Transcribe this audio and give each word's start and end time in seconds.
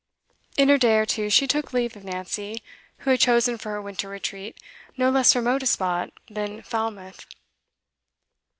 In 0.57 0.71
a 0.71 0.79
day 0.79 0.97
or 0.97 1.05
two 1.05 1.29
she 1.29 1.45
took 1.45 1.73
leave 1.73 1.95
of 1.95 2.03
Nancy, 2.03 2.63
who 3.05 3.11
had 3.11 3.19
chosen 3.19 3.59
for 3.59 3.69
her 3.69 3.81
winter 3.83 4.09
retreat 4.09 4.59
no 4.97 5.11
less 5.11 5.35
remote 5.35 5.61
a 5.61 5.67
spot 5.67 6.09
than 6.27 6.63
Falmouth. 6.63 7.27